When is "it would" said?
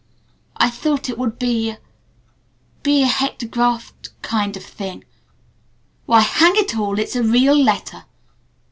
1.09-1.37